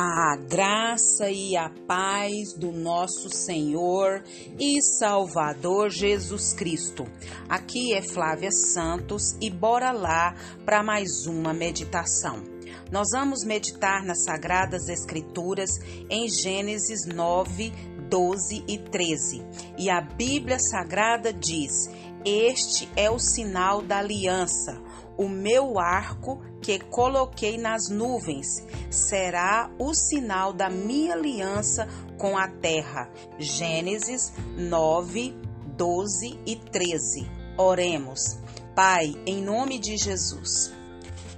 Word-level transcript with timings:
A 0.00 0.36
graça 0.36 1.28
e 1.28 1.56
a 1.56 1.68
paz 1.88 2.52
do 2.56 2.70
nosso 2.70 3.28
Senhor 3.30 4.22
e 4.56 4.80
Salvador 4.80 5.90
Jesus 5.90 6.52
Cristo. 6.52 7.04
Aqui 7.48 7.92
é 7.92 8.00
Flávia 8.00 8.52
Santos 8.52 9.36
e 9.40 9.50
bora 9.50 9.90
lá 9.90 10.36
para 10.64 10.84
mais 10.84 11.26
uma 11.26 11.52
meditação. 11.52 12.44
Nós 12.92 13.08
vamos 13.12 13.42
meditar 13.44 14.04
nas 14.04 14.22
Sagradas 14.22 14.88
Escrituras 14.88 15.70
em 16.08 16.28
Gênesis 16.28 17.04
9, 17.04 17.72
12 18.08 18.64
e 18.68 18.78
13. 18.78 19.44
E 19.76 19.90
a 19.90 20.00
Bíblia 20.00 20.60
Sagrada 20.60 21.32
diz: 21.32 21.90
Este 22.24 22.88
é 22.94 23.10
o 23.10 23.18
sinal 23.18 23.82
da 23.82 23.98
aliança 23.98 24.80
o 25.18 25.28
meu 25.28 25.80
arco 25.80 26.40
que 26.60 26.78
coloquei 26.78 27.56
nas 27.56 27.88
nuvens 27.88 28.64
será 28.90 29.70
o 29.78 29.94
sinal 29.94 30.52
da 30.52 30.68
minha 30.68 31.14
aliança 31.14 31.88
com 32.16 32.36
a 32.36 32.48
terra. 32.48 33.10
Gênesis 33.38 34.32
9, 34.56 35.34
12 35.76 36.40
e 36.44 36.56
13. 36.56 37.30
Oremos. 37.56 38.38
Pai, 38.74 39.14
em 39.26 39.42
nome 39.42 39.78
de 39.78 39.96
Jesus, 39.96 40.72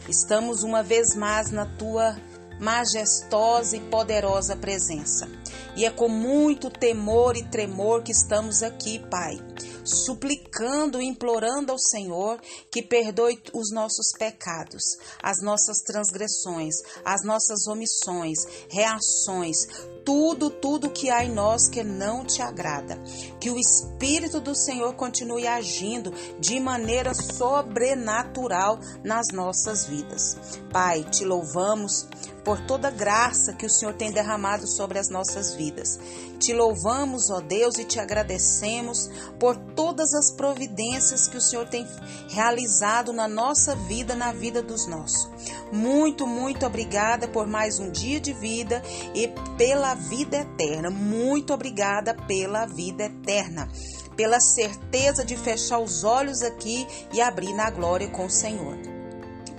estamos 0.08 0.62
uma 0.62 0.82
vez 0.82 1.14
mais 1.14 1.50
na 1.50 1.64
tua 1.64 2.16
majestosa 2.58 3.76
e 3.76 3.80
poderosa 3.80 4.54
presença. 4.54 5.28
E 5.74 5.86
é 5.86 5.90
com 5.90 6.08
muito 6.08 6.68
temor 6.68 7.36
e 7.36 7.44
tremor 7.44 8.02
que 8.02 8.12
estamos 8.12 8.62
aqui, 8.62 8.98
Pai 9.10 9.38
suplicando 9.90 11.00
implorando 11.00 11.72
ao 11.72 11.78
Senhor 11.78 12.40
que 12.70 12.82
perdoe 12.82 13.40
os 13.52 13.70
nossos 13.72 14.12
pecados, 14.18 14.82
as 15.22 15.42
nossas 15.42 15.78
transgressões, 15.78 16.74
as 17.04 17.24
nossas 17.24 17.66
omissões, 17.66 18.38
reações, 18.68 19.66
tudo, 20.04 20.50
tudo 20.50 20.90
que 20.90 21.10
há 21.10 21.24
em 21.24 21.32
nós 21.32 21.68
que 21.68 21.82
não 21.82 22.24
te 22.24 22.42
agrada. 22.42 22.98
Que 23.40 23.50
o 23.50 23.58
Espírito 23.58 24.40
do 24.40 24.54
Senhor 24.54 24.94
continue 24.94 25.46
agindo 25.46 26.12
de 26.38 26.58
maneira 26.58 27.12
sobrenatural 27.14 28.78
nas 29.04 29.28
nossas 29.32 29.86
vidas. 29.86 30.36
Pai, 30.72 31.04
te 31.04 31.24
louvamos 31.24 32.06
por 32.44 32.60
toda 32.66 32.90
graça 32.90 33.52
que 33.52 33.66
o 33.66 33.70
Senhor 33.70 33.94
tem 33.94 34.10
derramado 34.10 34.66
sobre 34.66 34.98
as 34.98 35.08
nossas 35.08 35.54
vidas. 35.54 35.98
Te 36.38 36.52
louvamos, 36.52 37.30
ó 37.30 37.40
Deus, 37.40 37.78
e 37.78 37.84
te 37.84 37.98
agradecemos 37.98 39.10
por 39.38 39.56
todas 39.56 40.14
as 40.14 40.30
providências 40.30 41.28
que 41.28 41.36
o 41.36 41.40
Senhor 41.40 41.68
tem 41.68 41.86
realizado 42.28 43.12
na 43.12 43.28
nossa 43.28 43.74
vida, 43.74 44.14
na 44.14 44.32
vida 44.32 44.62
dos 44.62 44.86
nossos. 44.86 45.28
Muito, 45.72 46.26
muito 46.26 46.66
obrigada 46.66 47.28
por 47.28 47.46
mais 47.46 47.78
um 47.78 47.90
dia 47.90 48.20
de 48.20 48.32
vida 48.32 48.82
e 49.14 49.28
pela 49.56 49.94
vida 49.94 50.38
eterna. 50.38 50.90
Muito 50.90 51.52
obrigada 51.52 52.14
pela 52.14 52.66
vida 52.66 53.04
eterna 53.04 53.68
pela 54.20 54.38
certeza 54.38 55.24
de 55.24 55.34
fechar 55.34 55.78
os 55.78 56.04
olhos 56.04 56.42
aqui 56.42 56.86
e 57.10 57.22
abrir 57.22 57.54
na 57.54 57.70
glória 57.70 58.06
com 58.08 58.26
o 58.26 58.30
Senhor. 58.30 58.99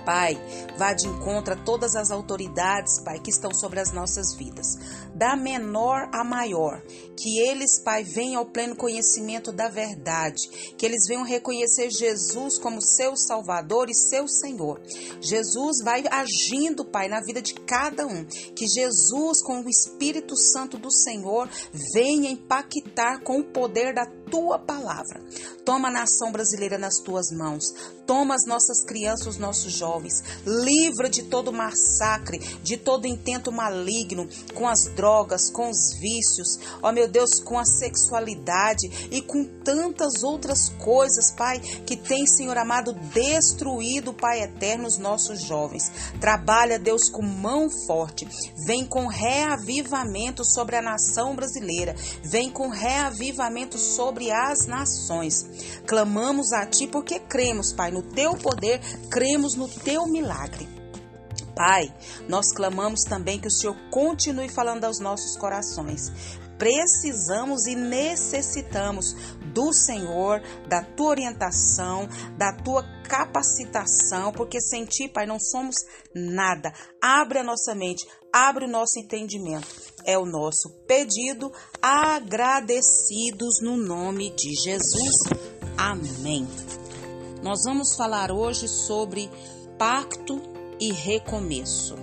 Pai, 0.04 0.38
vá 0.76 0.92
de 0.92 1.06
encontro 1.06 1.54
a 1.54 1.56
todas 1.56 1.94
as 1.94 2.10
autoridades, 2.10 3.00
Pai, 3.00 3.18
que 3.18 3.30
estão 3.30 3.52
sobre 3.54 3.80
as 3.80 3.92
nossas 3.92 4.34
vidas, 4.34 4.78
da 5.14 5.36
menor 5.36 6.08
a 6.12 6.24
maior, 6.24 6.82
que 7.16 7.38
eles, 7.38 7.80
Pai, 7.80 8.04
venham 8.04 8.40
ao 8.40 8.46
pleno 8.46 8.76
conhecimento 8.76 9.52
da 9.52 9.68
verdade, 9.68 10.74
que 10.76 10.84
eles 10.84 11.06
venham 11.06 11.24
reconhecer 11.24 11.90
Jesus 11.90 12.58
como 12.58 12.82
seu 12.82 13.16
Salvador 13.16 13.88
e 13.88 13.94
seu 13.94 14.26
Senhor. 14.26 14.80
Jesus 15.20 15.78
vai 15.84 16.04
agindo, 16.10 16.84
Pai, 16.84 17.08
na 17.08 17.20
vida 17.20 17.40
de 17.40 17.54
cada 17.54 18.06
um, 18.06 18.24
que 18.24 18.66
Jesus, 18.66 19.42
com 19.42 19.62
o 19.62 19.68
Espírito 19.68 20.36
Santo 20.36 20.78
do 20.78 20.90
Senhor, 20.90 21.48
venha 21.94 22.30
impactar 22.30 23.22
com 23.22 23.40
o 23.40 23.44
poder 23.44 23.94
da 23.94 24.06
tua 24.32 24.58
palavra. 24.58 25.20
Toma 25.62 25.88
a 25.88 25.92
nação 25.92 26.32
brasileira 26.32 26.78
nas 26.78 26.96
tuas 26.96 27.30
mãos. 27.30 27.66
Toma 28.06 28.34
as 28.34 28.46
nossas 28.46 28.82
crianças, 28.82 29.26
os 29.26 29.38
nossos 29.38 29.72
jovens. 29.72 30.24
Livra 30.46 31.08
de 31.08 31.24
todo 31.24 31.52
massacre, 31.52 32.38
de 32.62 32.78
todo 32.78 33.06
intento 33.06 33.52
maligno, 33.52 34.26
com 34.54 34.66
as 34.66 34.86
drogas, 34.96 35.50
com 35.50 35.68
os 35.68 35.94
vícios, 36.00 36.58
ó 36.82 36.90
meu 36.90 37.06
Deus, 37.06 37.40
com 37.40 37.58
a 37.58 37.64
sexualidade 37.64 39.08
e 39.10 39.20
com 39.20 39.44
tantas 39.44 40.22
outras 40.22 40.70
coisas, 40.70 41.30
Pai, 41.30 41.60
que 41.60 41.96
tem, 41.96 42.26
Senhor 42.26 42.56
amado, 42.56 42.92
destruído, 43.12 44.14
Pai 44.14 44.42
eterno, 44.42 44.88
os 44.88 44.98
nossos 44.98 45.42
jovens. 45.42 45.92
Trabalha, 46.20 46.78
Deus, 46.78 47.10
com 47.10 47.22
mão 47.22 47.68
forte. 47.86 48.26
Vem 48.66 48.86
com 48.86 49.06
reavivamento 49.06 50.44
sobre 50.44 50.76
a 50.76 50.82
nação 50.82 51.36
brasileira. 51.36 51.94
Vem 52.24 52.50
com 52.50 52.68
reavivamento 52.68 53.78
sobre 53.78 54.21
sobre 54.22 54.30
as 54.30 54.66
nações. 54.66 55.80
Clamamos 55.86 56.52
a 56.52 56.64
Ti 56.66 56.86
porque 56.86 57.18
cremos, 57.18 57.72
Pai, 57.72 57.90
no 57.90 58.02
Teu 58.02 58.36
poder, 58.36 58.80
cremos 59.10 59.56
no 59.56 59.68
Teu 59.68 60.06
milagre. 60.06 60.68
Pai, 61.54 61.92
nós 62.28 62.52
clamamos 62.52 63.02
também 63.02 63.38
que 63.38 63.48
o 63.48 63.50
Senhor 63.50 63.76
continue 63.90 64.48
falando 64.48 64.84
aos 64.84 64.98
nossos 65.00 65.36
corações. 65.36 66.10
Precisamos 66.62 67.66
e 67.66 67.74
necessitamos 67.74 69.16
do 69.52 69.72
Senhor, 69.72 70.40
da 70.68 70.80
tua 70.80 71.08
orientação, 71.08 72.08
da 72.38 72.52
tua 72.52 72.84
capacitação, 73.02 74.30
porque 74.30 74.60
sem 74.60 74.84
ti, 74.84 75.08
Pai, 75.08 75.26
não 75.26 75.40
somos 75.40 75.74
nada. 76.14 76.72
Abre 77.02 77.40
a 77.40 77.42
nossa 77.42 77.74
mente, 77.74 78.06
abre 78.32 78.66
o 78.66 78.70
nosso 78.70 79.00
entendimento. 79.00 79.66
É 80.06 80.16
o 80.16 80.24
nosso 80.24 80.70
pedido, 80.86 81.52
agradecidos 81.82 83.60
no 83.60 83.76
nome 83.76 84.30
de 84.30 84.54
Jesus. 84.54 85.16
Amém. 85.76 86.46
Nós 87.42 87.64
vamos 87.64 87.96
falar 87.96 88.30
hoje 88.30 88.68
sobre 88.68 89.28
pacto 89.76 90.40
e 90.78 90.92
recomeço. 90.92 91.96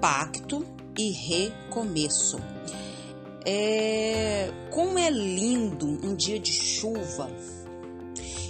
Pacto 0.00 0.66
e 0.98 1.12
recomeço. 1.28 2.40
É, 3.48 4.50
como 4.72 4.98
é 4.98 5.08
lindo 5.08 5.86
um 5.86 6.16
dia 6.16 6.38
de 6.38 6.52
chuva 6.52 7.30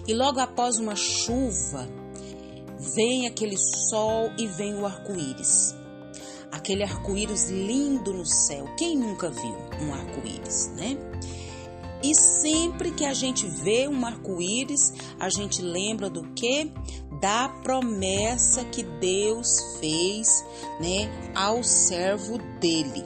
e 0.08 0.14
logo 0.14 0.38
após 0.38 0.78
uma 0.78 0.94
chuva, 0.94 1.88
vem 2.94 3.26
aquele 3.26 3.56
sol 3.58 4.30
e 4.38 4.46
vem 4.46 4.74
o 4.74 4.86
arco-íris. 4.86 5.74
Aquele 6.52 6.84
arco-íris 6.84 7.50
lindo 7.50 8.12
no 8.14 8.24
céu. 8.24 8.66
Quem 8.78 8.96
nunca 8.96 9.28
viu 9.28 9.56
um 9.82 9.92
arco-íris, 9.92 10.68
né? 10.76 10.96
E 12.04 12.14
sempre 12.14 12.92
que 12.92 13.04
a 13.04 13.12
gente 13.12 13.48
vê 13.48 13.88
um 13.88 14.06
arco-íris, 14.06 14.92
a 15.18 15.28
gente 15.28 15.60
lembra 15.60 16.08
do 16.08 16.22
que? 16.34 16.70
Da 17.20 17.48
promessa 17.48 18.64
que 18.64 18.84
Deus 18.84 19.78
fez, 19.80 20.44
né, 20.80 21.10
ao 21.34 21.64
servo 21.64 22.38
dele. 22.60 23.04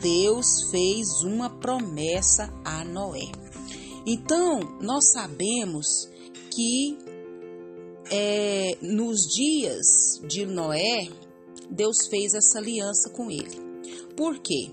Deus 0.00 0.70
fez 0.70 1.22
uma 1.22 1.50
promessa 1.50 2.52
a 2.64 2.84
Noé. 2.84 3.30
Então, 4.06 4.60
nós 4.80 5.12
sabemos 5.12 6.08
que 6.50 6.96
é, 8.10 8.76
nos 8.80 9.20
dias 9.26 10.20
de 10.26 10.46
Noé, 10.46 11.08
Deus 11.70 12.08
fez 12.08 12.34
essa 12.34 12.58
aliança 12.58 13.10
com 13.10 13.30
ele. 13.30 13.60
Por 14.16 14.38
quê? 14.38 14.70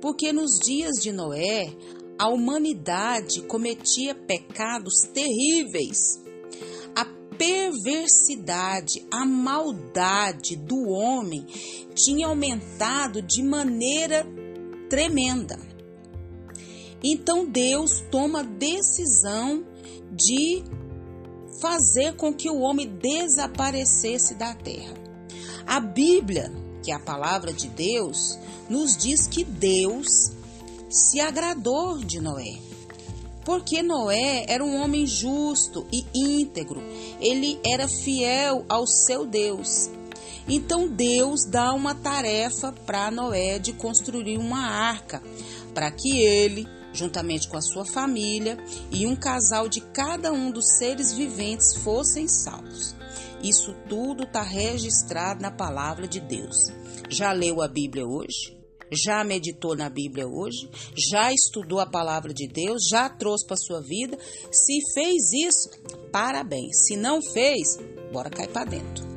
Porque 0.00 0.32
nos 0.32 0.58
dias 0.58 0.96
de 1.02 1.10
Noé, 1.10 1.74
a 2.18 2.28
humanidade 2.28 3.42
cometia 3.42 4.14
pecados 4.14 5.02
terríveis. 5.12 6.22
A 6.94 7.04
perversidade, 7.36 9.06
a 9.10 9.24
maldade 9.24 10.56
do 10.56 10.88
homem 10.88 11.46
tinha 11.94 12.26
aumentado 12.26 13.20
de 13.20 13.42
maneira 13.42 14.26
tremenda. 14.88 15.58
Então 17.02 17.46
Deus 17.46 18.02
toma 18.10 18.40
a 18.40 18.42
decisão 18.42 19.64
de 20.10 20.64
fazer 21.60 22.16
com 22.16 22.32
que 22.32 22.50
o 22.50 22.60
homem 22.60 22.88
desaparecesse 22.88 24.34
da 24.34 24.54
terra. 24.54 24.94
A 25.66 25.80
Bíblia, 25.80 26.52
que 26.82 26.90
é 26.90 26.94
a 26.94 27.00
palavra 27.00 27.52
de 27.52 27.68
Deus, 27.68 28.38
nos 28.68 28.96
diz 28.96 29.26
que 29.26 29.44
Deus 29.44 30.32
se 30.88 31.20
agradou 31.20 31.98
de 31.98 32.20
Noé. 32.20 32.58
Porque 33.44 33.82
Noé 33.82 34.44
era 34.48 34.64
um 34.64 34.80
homem 34.80 35.06
justo 35.06 35.86
e 35.92 36.04
íntegro, 36.14 36.82
ele 37.20 37.60
era 37.64 37.86
fiel 37.86 38.64
ao 38.68 38.86
seu 38.86 39.24
Deus. 39.24 39.90
Então 40.48 40.88
Deus 40.88 41.44
dá 41.44 41.72
uma 41.72 41.94
tarefa 41.94 42.72
para 42.72 43.10
Noé 43.10 43.58
de 43.58 43.72
construir 43.72 44.38
uma 44.38 44.60
arca, 44.60 45.22
para 45.74 45.90
que 45.90 46.20
ele, 46.20 46.66
juntamente 46.92 47.48
com 47.48 47.56
a 47.56 47.62
sua 47.62 47.84
família, 47.84 48.56
e 48.90 49.06
um 49.06 49.16
casal 49.16 49.68
de 49.68 49.80
cada 49.80 50.32
um 50.32 50.50
dos 50.50 50.78
seres 50.78 51.12
viventes 51.12 51.74
fossem 51.76 52.28
salvos. 52.28 52.94
Isso 53.42 53.74
tudo 53.88 54.24
está 54.24 54.42
registrado 54.42 55.42
na 55.42 55.50
palavra 55.50 56.06
de 56.06 56.20
Deus. 56.20 56.72
Já 57.08 57.32
leu 57.32 57.60
a 57.60 57.68
Bíblia 57.68 58.06
hoje? 58.06 58.56
Já 58.90 59.24
meditou 59.24 59.76
na 59.76 59.90
Bíblia 59.90 60.28
hoje? 60.28 60.70
Já 61.10 61.32
estudou 61.32 61.80
a 61.80 61.86
palavra 61.86 62.32
de 62.32 62.46
Deus? 62.46 62.86
Já 62.88 63.08
trouxe 63.08 63.46
para 63.46 63.56
sua 63.56 63.80
vida? 63.82 64.16
Se 64.50 64.78
fez 64.94 65.32
isso, 65.32 65.70
parabéns. 66.12 66.86
Se 66.86 66.96
não 66.96 67.20
fez, 67.32 67.78
bora 68.12 68.30
cair 68.30 68.48
para 68.48 68.64
dentro. 68.64 69.15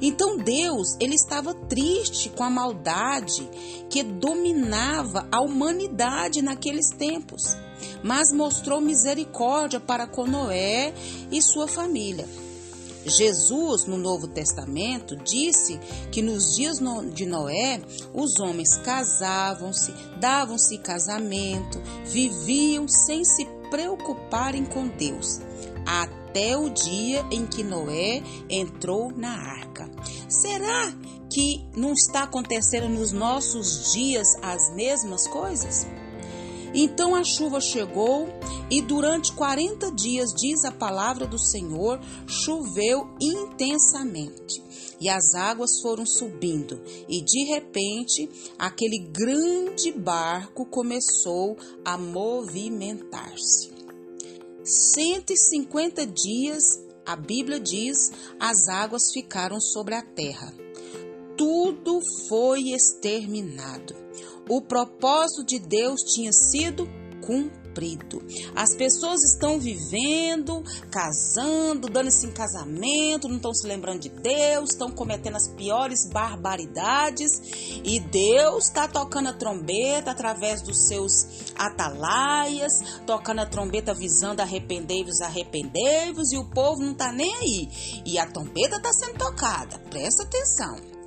Então 0.00 0.36
Deus, 0.36 0.96
ele 1.00 1.14
estava 1.14 1.54
triste 1.54 2.30
com 2.30 2.44
a 2.44 2.50
maldade 2.50 3.48
que 3.90 4.02
dominava 4.02 5.26
a 5.30 5.40
humanidade 5.40 6.42
naqueles 6.42 6.90
tempos, 6.90 7.56
mas 8.02 8.32
mostrou 8.32 8.80
misericórdia 8.80 9.80
para 9.80 10.06
com 10.06 10.26
Noé 10.26 10.94
e 11.30 11.42
sua 11.42 11.66
família. 11.66 12.26
Jesus, 13.04 13.86
no 13.86 13.96
Novo 13.96 14.28
Testamento, 14.28 15.16
disse 15.16 15.78
que 16.12 16.20
nos 16.20 16.56
dias 16.56 16.78
de 17.14 17.26
Noé, 17.26 17.80
os 18.12 18.38
homens 18.38 18.76
casavam-se, 18.78 19.92
davam-se 20.20 20.78
casamento, 20.78 21.80
viviam 22.04 22.86
sem 22.86 23.24
se 23.24 23.46
preocuparem 23.70 24.64
com 24.64 24.88
Deus, 24.88 25.40
até 25.86 26.17
o 26.56 26.70
dia 26.70 27.26
em 27.30 27.46
que 27.46 27.62
Noé 27.62 28.22
entrou 28.48 29.10
na 29.10 29.30
arca. 29.30 29.90
Será 30.28 30.92
que 31.30 31.64
não 31.76 31.92
está 31.92 32.22
acontecendo 32.22 32.88
nos 32.88 33.12
nossos 33.12 33.92
dias 33.92 34.36
as 34.42 34.74
mesmas 34.74 35.26
coisas? 35.26 35.86
Então 36.74 37.14
a 37.14 37.24
chuva 37.24 37.60
chegou 37.60 38.28
e 38.70 38.82
durante 38.82 39.32
40 39.32 39.90
dias, 39.92 40.32
diz 40.34 40.64
a 40.64 40.70
palavra 40.70 41.26
do 41.26 41.38
Senhor, 41.38 41.98
choveu 42.26 43.08
intensamente. 43.20 44.62
E 45.00 45.08
as 45.08 45.34
águas 45.34 45.80
foram 45.80 46.04
subindo, 46.04 46.82
e 47.08 47.22
de 47.22 47.44
repente 47.44 48.28
aquele 48.58 48.98
grande 48.98 49.92
barco 49.92 50.66
começou 50.66 51.56
a 51.84 51.96
movimentar-se. 51.96 53.77
150 54.68 56.06
dias, 56.06 56.62
a 57.06 57.16
Bíblia 57.16 57.58
diz, 57.58 58.10
as 58.38 58.68
águas 58.68 59.10
ficaram 59.12 59.60
sobre 59.60 59.94
a 59.94 60.02
terra. 60.02 60.52
Tudo 61.36 62.00
foi 62.28 62.70
exterminado 62.72 64.08
o 64.48 64.62
propósito 64.62 65.44
de 65.44 65.58
Deus 65.58 66.00
tinha 66.02 66.32
sido 66.32 66.88
cumprido. 67.20 67.67
As 68.54 68.74
pessoas 68.74 69.22
estão 69.22 69.58
vivendo, 69.58 70.62
casando, 70.90 71.88
dando-se 71.88 72.26
em 72.26 72.32
casamento, 72.32 73.28
não 73.28 73.36
estão 73.36 73.54
se 73.54 73.66
lembrando 73.66 74.00
de 74.00 74.08
Deus, 74.08 74.70
estão 74.70 74.90
cometendo 74.90 75.36
as 75.36 75.48
piores 75.48 76.08
barbaridades 76.08 77.30
e 77.84 78.00
Deus 78.00 78.64
está 78.64 78.88
tocando 78.88 79.28
a 79.28 79.32
trombeta 79.32 80.10
através 80.10 80.62
dos 80.62 80.88
seus 80.88 81.52
atalaias, 81.56 83.00
tocando 83.06 83.40
a 83.40 83.46
trombeta 83.46 83.92
avisando 83.92 84.42
arrependei-vos, 84.42 85.20
arrependei-vos 85.20 86.32
e 86.32 86.38
o 86.38 86.44
povo 86.50 86.82
não 86.82 86.92
está 86.92 87.12
nem 87.12 87.34
aí. 87.34 88.02
E 88.04 88.18
a 88.18 88.26
trombeta 88.26 88.76
está 88.76 88.92
sendo 88.92 89.18
tocada, 89.18 89.78
presta 89.90 90.24
atenção. 90.24 90.98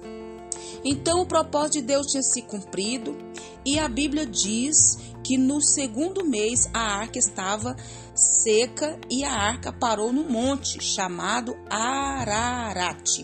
Então 0.84 1.22
o 1.22 1.26
propósito 1.26 1.74
de 1.74 1.82
Deus 1.82 2.08
tinha 2.08 2.24
se 2.24 2.42
cumprido 2.42 3.16
e 3.64 3.78
a 3.78 3.88
Bíblia 3.88 4.26
diz 4.26 4.98
que 5.32 5.38
no 5.38 5.62
segundo 5.62 6.26
mês 6.26 6.70
a 6.74 6.82
arca 6.82 7.18
estava 7.18 7.74
seca 8.14 9.00
e 9.10 9.24
a 9.24 9.32
arca 9.32 9.72
parou 9.72 10.12
no 10.12 10.26
monte 10.26 10.84
chamado 10.84 11.56
Ararat. 11.70 13.24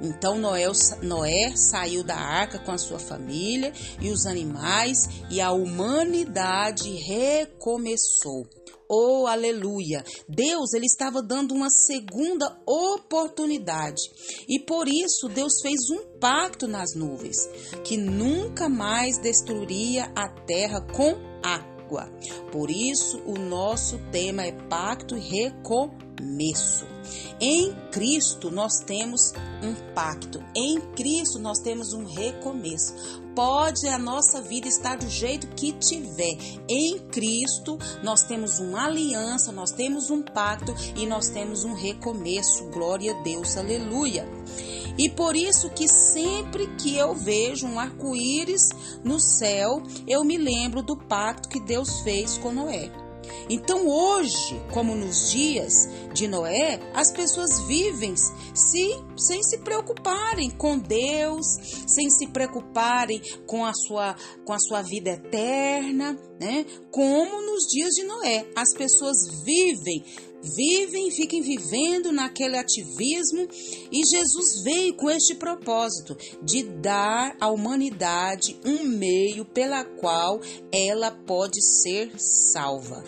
Então 0.00 0.38
Noé, 0.38 0.66
Noé 1.02 1.56
saiu 1.56 2.02
da 2.02 2.16
arca 2.16 2.58
com 2.58 2.72
a 2.72 2.78
sua 2.78 2.98
família 2.98 3.72
e 4.00 4.10
os 4.10 4.26
animais 4.26 5.08
e 5.30 5.40
a 5.40 5.52
humanidade 5.52 6.90
recomeçou. 6.96 8.44
Oh, 8.88 9.26
aleluia! 9.26 10.04
Deus 10.28 10.72
ele 10.72 10.86
estava 10.86 11.20
dando 11.20 11.52
uma 11.54 11.70
segunda 11.70 12.56
oportunidade. 12.64 14.02
E 14.48 14.60
por 14.60 14.88
isso 14.88 15.28
Deus 15.28 15.60
fez 15.60 15.90
um 15.90 16.18
pacto 16.18 16.68
nas 16.68 16.94
nuvens, 16.94 17.36
que 17.84 17.96
nunca 17.96 18.68
mais 18.68 19.18
destruiria 19.18 20.04
a 20.14 20.28
terra 20.28 20.80
com 20.80 21.16
água. 21.42 22.10
Por 22.52 22.70
isso 22.70 23.18
o 23.26 23.38
nosso 23.38 23.98
tema 24.10 24.44
é 24.44 24.52
pacto 24.52 25.16
e 25.16 25.20
recomeço. 25.20 26.86
Em 27.40 27.72
Cristo 27.90 28.50
nós 28.50 28.78
temos 28.86 29.32
um 29.62 29.94
pacto, 29.94 30.38
em 30.54 30.80
Cristo 30.94 31.38
nós 31.38 31.58
temos 31.58 31.92
um 31.92 32.04
recomeço. 32.04 33.25
Pode 33.36 33.86
a 33.86 33.98
nossa 33.98 34.40
vida 34.40 34.66
estar 34.66 34.96
do 34.96 35.10
jeito 35.10 35.46
que 35.48 35.70
tiver. 35.72 36.38
Em 36.66 36.98
Cristo 36.98 37.78
nós 38.02 38.22
temos 38.22 38.60
uma 38.60 38.86
aliança, 38.86 39.52
nós 39.52 39.72
temos 39.72 40.08
um 40.08 40.22
pacto 40.22 40.74
e 40.96 41.04
nós 41.04 41.28
temos 41.28 41.62
um 41.62 41.74
recomeço. 41.74 42.64
Glória 42.70 43.12
a 43.12 43.22
Deus, 43.22 43.58
aleluia. 43.58 44.26
E 44.96 45.10
por 45.10 45.36
isso 45.36 45.68
que 45.68 45.86
sempre 45.86 46.66
que 46.78 46.96
eu 46.96 47.14
vejo 47.14 47.66
um 47.66 47.78
arco-íris 47.78 48.70
no 49.04 49.20
céu, 49.20 49.82
eu 50.08 50.24
me 50.24 50.38
lembro 50.38 50.82
do 50.82 50.96
pacto 50.96 51.50
que 51.50 51.60
Deus 51.60 52.00
fez 52.00 52.38
com 52.38 52.50
Noé. 52.50 52.90
Então 53.48 53.88
hoje, 53.88 54.60
como 54.72 54.94
nos 54.94 55.30
dias 55.30 55.88
de 56.12 56.26
Noé, 56.26 56.80
as 56.94 57.12
pessoas 57.12 57.60
vivem 57.66 58.14
se, 58.16 58.90
sem 59.16 59.42
se 59.42 59.58
preocuparem 59.58 60.50
com 60.50 60.78
Deus, 60.78 61.46
sem 61.86 62.10
se 62.10 62.26
preocuparem 62.28 63.20
com 63.46 63.64
a 63.64 63.72
sua, 63.74 64.16
com 64.44 64.52
a 64.52 64.58
sua 64.58 64.82
vida 64.82 65.10
eterna, 65.10 66.18
né? 66.40 66.64
Como 66.90 67.42
nos 67.42 67.66
dias 67.66 67.94
de 67.94 68.04
Noé, 68.04 68.46
as 68.56 68.72
pessoas 68.74 69.16
vivem 69.44 70.04
vivem, 70.46 71.10
fiquem 71.10 71.42
vivendo 71.42 72.12
naquele 72.12 72.56
ativismo 72.56 73.48
e 73.90 74.04
Jesus 74.04 74.62
veio 74.62 74.94
com 74.94 75.10
este 75.10 75.34
propósito 75.34 76.16
de 76.42 76.62
dar 76.62 77.36
à 77.40 77.48
humanidade 77.48 78.58
um 78.64 78.84
meio 78.84 79.44
pela 79.44 79.84
qual 79.84 80.40
ela 80.70 81.10
pode 81.10 81.60
ser 81.62 82.10
salva. 82.16 83.04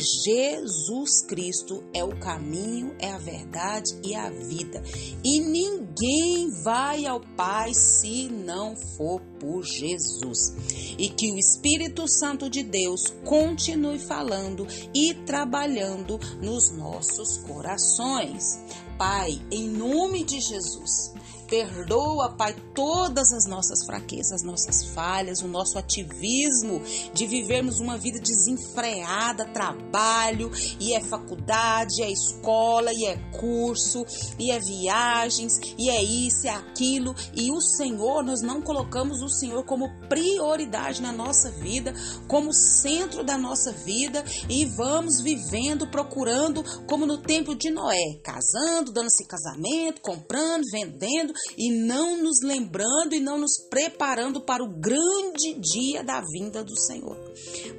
Jesus 0.00 1.22
Cristo 1.26 1.84
é 1.92 2.02
o 2.02 2.18
caminho, 2.18 2.94
é 2.98 3.12
a 3.12 3.18
verdade 3.18 3.98
e 4.02 4.14
a 4.14 4.30
vida. 4.30 4.82
E 5.22 5.40
ninguém 5.40 6.50
vai 6.62 7.06
ao 7.06 7.20
Pai 7.20 7.72
se 7.74 8.28
não 8.28 8.74
for 8.96 9.20
por 9.38 9.62
Jesus. 9.62 10.54
E 10.98 11.08
que 11.08 11.32
o 11.32 11.38
Espírito 11.38 12.08
Santo 12.08 12.48
de 12.48 12.62
Deus 12.62 13.02
continue 13.24 13.98
falando 13.98 14.66
e 14.94 15.14
trabalhando 15.14 16.18
nos 16.40 16.70
nossos 16.70 17.38
corações. 17.38 18.58
Pai, 18.98 19.40
em 19.50 19.68
nome 19.68 20.24
de 20.24 20.40
Jesus, 20.40 21.12
Perdoa, 21.50 22.36
Pai, 22.36 22.54
todas 22.72 23.32
as 23.32 23.44
nossas 23.44 23.84
fraquezas, 23.84 24.44
nossas 24.44 24.84
falhas, 24.94 25.42
o 25.42 25.48
nosso 25.48 25.76
ativismo 25.76 26.80
de 27.12 27.26
vivermos 27.26 27.80
uma 27.80 27.98
vida 27.98 28.20
desenfreada, 28.20 29.46
trabalho, 29.46 30.48
e 30.78 30.94
é 30.94 31.00
faculdade, 31.00 32.04
é 32.04 32.10
escola, 32.10 32.92
e 32.94 33.04
é 33.04 33.16
curso, 33.32 34.06
e 34.38 34.52
é 34.52 34.60
viagens, 34.60 35.58
e 35.76 35.90
é 35.90 36.00
isso, 36.00 36.46
é 36.46 36.50
aquilo. 36.50 37.16
E 37.34 37.50
o 37.50 37.60
Senhor, 37.60 38.22
nós 38.22 38.40
não 38.40 38.62
colocamos 38.62 39.20
o 39.20 39.28
Senhor 39.28 39.64
como 39.64 39.90
prioridade 40.08 41.02
na 41.02 41.12
nossa 41.12 41.50
vida, 41.50 41.92
como 42.28 42.54
centro 42.54 43.24
da 43.24 43.36
nossa 43.36 43.72
vida, 43.72 44.24
e 44.48 44.66
vamos 44.66 45.20
vivendo, 45.20 45.88
procurando, 45.88 46.62
como 46.86 47.06
no 47.06 47.18
tempo 47.18 47.56
de 47.56 47.70
Noé, 47.70 48.20
casando, 48.22 48.92
dando-se 48.92 49.26
casamento, 49.26 50.00
comprando, 50.00 50.62
vendendo, 50.70 51.34
e 51.56 51.70
não 51.70 52.22
nos 52.22 52.40
lembrando 52.42 53.14
e 53.14 53.20
não 53.20 53.38
nos 53.38 53.58
preparando 53.68 54.40
para 54.40 54.62
o 54.62 54.68
grande 54.68 55.54
dia 55.60 56.02
da 56.02 56.20
vinda 56.20 56.64
do 56.64 56.78
Senhor. 56.78 57.16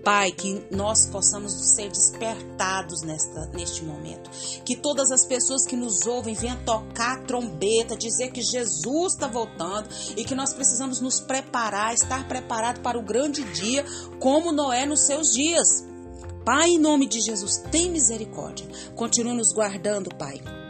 Pai, 0.03 0.31
que 0.31 0.65
nós 0.71 1.07
possamos 1.07 1.53
ser 1.75 1.89
despertados 1.89 3.01
nesta, 3.03 3.45
neste 3.47 3.83
momento. 3.83 4.29
Que 4.65 4.75
todas 4.75 5.11
as 5.11 5.25
pessoas 5.25 5.65
que 5.65 5.75
nos 5.75 6.05
ouvem 6.05 6.33
venham 6.33 6.63
tocar 6.63 7.17
a 7.17 7.21
trombeta, 7.23 7.95
dizer 7.95 8.31
que 8.31 8.41
Jesus 8.41 9.13
está 9.13 9.27
voltando 9.27 9.89
e 10.15 10.23
que 10.23 10.35
nós 10.35 10.53
precisamos 10.53 10.99
nos 11.01 11.19
preparar, 11.19 11.93
estar 11.93 12.27
preparado 12.27 12.81
para 12.81 12.97
o 12.97 13.03
grande 13.03 13.43
dia, 13.53 13.85
como 14.19 14.51
Noé 14.51 14.85
nos 14.85 15.01
seus 15.01 15.33
dias. 15.33 15.85
Pai, 16.45 16.71
em 16.71 16.79
nome 16.79 17.07
de 17.07 17.21
Jesus, 17.21 17.57
tem 17.71 17.91
misericórdia. 17.91 18.67
Continua 18.95 19.33
nos 19.33 19.53
guardando, 19.53 20.09
Pai 20.15 20.60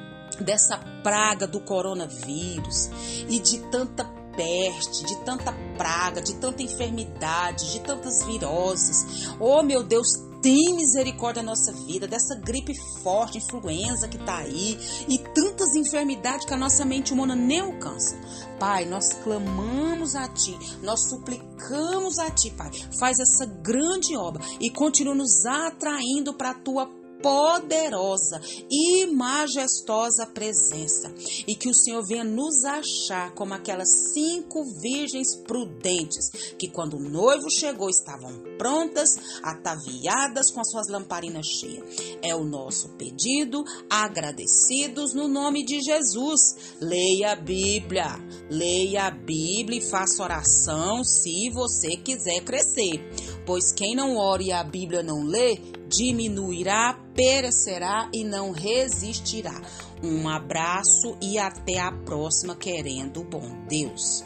dessa 0.41 0.77
praga 1.03 1.47
do 1.47 1.61
coronavírus 1.61 2.89
e 3.27 3.39
de 3.39 3.59
tanta 3.69 4.03
peste, 4.35 5.05
de 5.05 5.15
tanta 5.25 5.51
praga, 5.77 6.21
de 6.21 6.35
tanta 6.35 6.63
enfermidade, 6.63 7.73
de 7.73 7.81
tantas 7.81 8.23
viroses. 8.25 9.29
Oh, 9.39 9.61
meu 9.61 9.83
Deus, 9.83 10.07
tem 10.41 10.75
misericórdia 10.75 11.43
da 11.43 11.49
nossa 11.49 11.71
vida, 11.85 12.07
dessa 12.07 12.35
gripe 12.35 12.73
forte, 13.03 13.37
influenza 13.37 14.07
que 14.07 14.17
tá 14.17 14.37
aí 14.37 14.77
e 15.07 15.17
tanta 15.17 15.51
tantas 15.61 15.75
enfermidades 15.75 16.45
que 16.45 16.53
a 16.53 16.57
nossa 16.57 16.83
mente 16.83 17.13
humana 17.13 17.35
nem 17.35 17.59
alcança. 17.59 18.19
Pai, 18.59 18.85
nós 18.85 19.13
clamamos 19.23 20.15
a 20.15 20.27
Ti, 20.27 20.57
nós 20.81 21.07
suplicamos 21.07 22.17
a 22.17 22.31
Ti, 22.31 22.51
Pai. 22.51 22.71
Faz 22.99 23.19
essa 23.19 23.45
grande 23.45 24.17
obra 24.17 24.43
e 24.59 24.69
continua 24.69 25.13
nos 25.13 25.45
atraindo 25.45 26.33
para 26.33 26.51
a 26.51 26.53
Tua 26.55 27.00
poderosa 27.21 28.41
e 28.69 29.05
majestosa 29.07 30.25
presença 30.25 31.13
e 31.47 31.55
que 31.55 31.69
o 31.69 31.73
Senhor 31.73 32.05
venha 32.05 32.23
nos 32.23 32.63
achar 32.63 33.33
como 33.33 33.53
aquelas 33.53 33.89
cinco 34.13 34.63
virgens 34.79 35.35
prudentes 35.35 36.29
que 36.57 36.67
quando 36.67 36.97
o 36.97 37.09
noivo 37.09 37.49
chegou 37.49 37.89
estavam 37.89 38.31
prontas, 38.57 39.09
ataviadas 39.41 40.51
com 40.51 40.61
as 40.61 40.69
suas 40.69 40.87
lamparinas 40.87 41.47
cheias. 41.47 41.83
É 42.21 42.35
o 42.35 42.43
nosso 42.43 42.89
pedido, 42.89 43.63
agradecidos 43.89 45.13
no 45.13 45.27
nome 45.27 45.65
de 45.65 45.81
Jesus. 45.81 46.75
Leia 46.79 47.31
a 47.31 47.35
Bíblia, 47.35 48.19
leia 48.49 49.07
a 49.07 49.11
Bíblia 49.11 49.79
e 49.79 49.89
faça 49.89 50.23
oração 50.23 51.03
se 51.03 51.49
você 51.49 51.97
quiser 51.97 52.41
crescer, 52.41 53.03
pois 53.45 53.71
quem 53.71 53.95
não 53.95 54.15
ore 54.15 54.45
e 54.45 54.51
a 54.51 54.63
Bíblia 54.63 55.01
não 55.01 55.23
lê, 55.23 55.59
diminuirá, 55.91 56.97
perecerá 57.13 58.09
e 58.13 58.23
não 58.23 58.51
resistirá. 58.51 59.61
Um 60.01 60.27
abraço 60.27 61.17
e 61.21 61.37
até 61.37 61.79
a 61.79 61.91
próxima, 61.91 62.55
querendo 62.55 63.23
bom 63.23 63.65
Deus. 63.67 64.23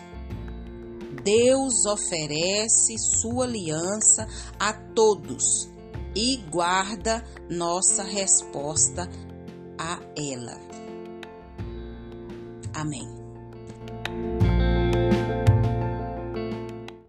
Deus 1.24 1.86
oferece 1.86 2.98
sua 2.98 3.45
aliança 3.45 4.27
a 4.60 4.72
todos 4.72 5.67
e 6.15 6.38
guarda 6.50 7.25
nossa 7.50 8.03
resposta 8.03 9.10
a 9.77 10.00
ela. 10.15 10.57
Amém. 12.74 13.14